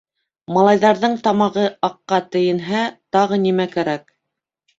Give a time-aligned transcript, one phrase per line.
[0.55, 2.81] Малайҙарының тамағы аҡҡа тейенһә,
[3.19, 4.11] тағы нимә кәрәк?